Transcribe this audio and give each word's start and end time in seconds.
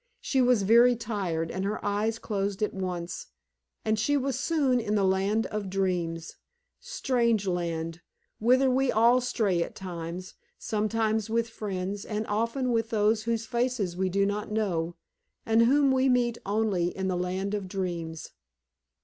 She 0.19 0.41
was 0.41 0.63
very 0.63 0.95
tired, 0.95 1.51
and 1.51 1.63
her 1.63 1.79
eyes 1.85 2.17
closed 2.17 2.63
at 2.63 2.73
once, 2.73 3.27
and 3.85 3.99
she 3.99 4.17
was 4.17 4.35
soon 4.39 4.79
in 4.79 4.95
the 4.95 5.03
land 5.03 5.45
of 5.45 5.69
dreams 5.69 6.37
strange 6.79 7.45
land, 7.45 8.01
whither 8.39 8.67
we 8.67 8.91
all 8.91 9.21
stray 9.21 9.61
at 9.61 9.75
times, 9.75 10.33
sometimes 10.57 11.29
with 11.29 11.49
friends, 11.49 12.03
and 12.03 12.25
often 12.25 12.71
with 12.71 12.89
those 12.89 13.25
whose 13.25 13.45
faces 13.45 13.95
we 13.95 14.09
do 14.09 14.25
not 14.25 14.51
know, 14.51 14.95
and 15.45 15.65
whom 15.65 15.91
we 15.91 16.09
meet 16.09 16.39
only 16.47 16.87
in 16.97 17.07
the 17.07 17.15
land 17.15 17.53
of 17.53 17.67
dreams. 17.67 18.31